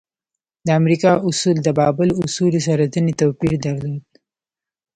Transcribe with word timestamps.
د 0.65 0.67
امریکا 0.79 1.11
اصول 1.29 1.57
د 1.61 1.67
بابل 1.79 2.09
اصولو 2.23 2.59
سره 2.67 2.91
ځینې 2.93 3.13
توپیر 3.21 3.53
درلود. 3.65 4.05